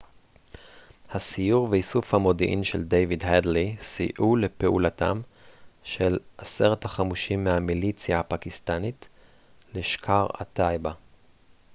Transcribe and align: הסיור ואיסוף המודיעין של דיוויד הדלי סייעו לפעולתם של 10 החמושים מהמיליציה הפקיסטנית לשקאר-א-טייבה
הסיור 1.09 1.67
ואיסוף 1.71 2.13
המודיעין 2.13 2.63
של 2.63 2.83
דיוויד 2.83 3.23
הדלי 3.25 3.75
סייעו 3.81 4.35
לפעולתם 4.35 5.21
של 5.83 6.19
10 6.37 6.73
החמושים 6.81 7.43
מהמיליציה 7.43 8.19
הפקיסטנית 8.19 9.07
לשקאר-א-טייבה 9.73 10.91